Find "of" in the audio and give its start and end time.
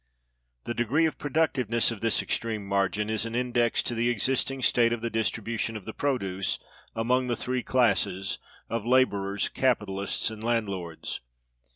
1.05-1.19, 1.91-2.01, 4.93-5.01, 5.77-5.85, 8.67-8.83